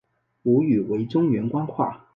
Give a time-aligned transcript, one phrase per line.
[0.41, 2.07] 母语为中原官话。